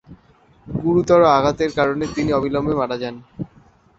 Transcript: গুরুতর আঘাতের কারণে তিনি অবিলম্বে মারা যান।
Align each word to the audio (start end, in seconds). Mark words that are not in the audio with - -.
গুরুতর 0.67 1.21
আঘাতের 1.31 1.71
কারণে 1.77 2.05
তিনি 2.15 2.29
অবিলম্বে 2.33 2.73
মারা 2.75 2.97
যান। 3.01 3.15